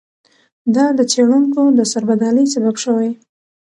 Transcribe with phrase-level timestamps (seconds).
[0.75, 3.11] دا د څېړونکو د سربدالۍ سبب شوی.